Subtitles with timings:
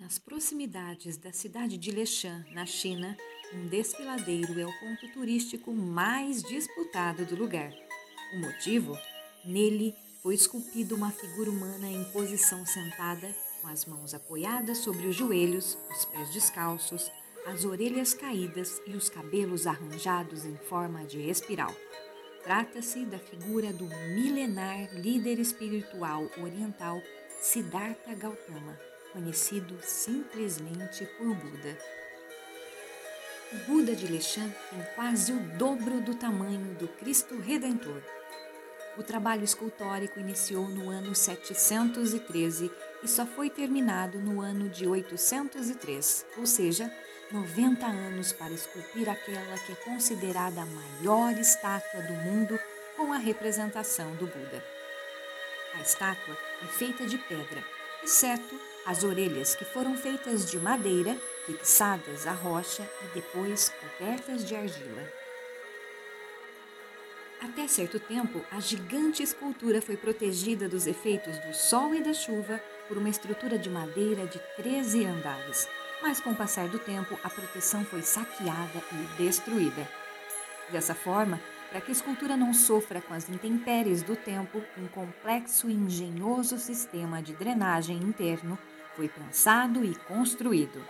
[0.00, 3.14] Nas proximidades da cidade de Leshan, na China,
[3.52, 7.70] um desfiladeiro é o ponto turístico mais disputado do lugar.
[8.32, 8.96] O motivo?
[9.44, 15.14] Nele foi esculpida uma figura humana em posição sentada, com as mãos apoiadas sobre os
[15.14, 17.12] joelhos, os pés descalços,
[17.46, 21.76] as orelhas caídas e os cabelos arranjados em forma de espiral.
[22.42, 27.02] Trata-se da figura do milenar líder espiritual oriental
[27.42, 31.78] Siddhartha Gautama conhecido simplesmente por Buda.
[33.52, 38.02] O Buda de Leshan tem quase o dobro do tamanho do Cristo Redentor.
[38.96, 42.70] O trabalho escultórico iniciou no ano 713
[43.02, 46.92] e só foi terminado no ano de 803, ou seja,
[47.32, 52.58] 90 anos para esculpir aquela que é considerada a maior estátua do mundo
[52.96, 54.64] com a representação do Buda.
[55.74, 57.64] A estátua é feita de pedra,
[58.02, 64.54] exceto as orelhas, que foram feitas de madeira, fixadas à rocha e depois cobertas de
[64.54, 65.20] argila.
[67.42, 72.62] Até certo tempo, a gigante escultura foi protegida dos efeitos do sol e da chuva
[72.86, 75.66] por uma estrutura de madeira de 13 andares.
[76.02, 79.88] Mas com o passar do tempo, a proteção foi saqueada e destruída.
[80.70, 85.70] Dessa forma, para que a escultura não sofra com as intempéries do tempo, um complexo
[85.70, 88.58] e engenhoso sistema de drenagem interno
[88.96, 90.84] foi pensado e construído.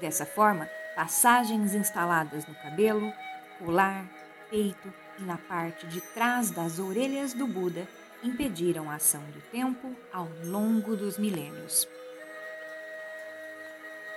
[0.00, 3.12] Dessa forma, passagens instaladas no cabelo,
[3.58, 4.06] colar,
[4.50, 7.86] peito e na parte de trás das orelhas do Buda
[8.22, 11.86] impediram a ação do tempo ao longo dos milênios.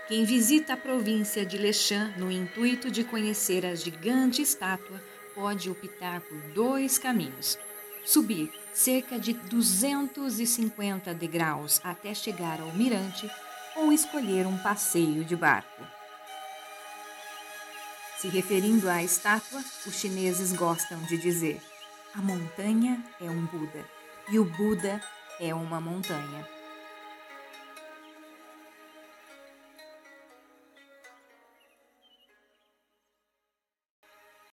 [0.07, 5.02] Quem visita a província de Leshan no intuito de conhecer a gigante estátua
[5.38, 7.59] pode optar por dois caminhos
[8.03, 13.30] subir cerca de 250 degraus até chegar ao mirante
[13.75, 15.85] ou escolher um passeio de barco.
[18.17, 21.61] Se referindo à estátua, os chineses gostam de dizer:
[22.15, 23.86] a montanha é um Buda
[24.30, 24.99] e o Buda
[25.39, 26.56] é uma montanha.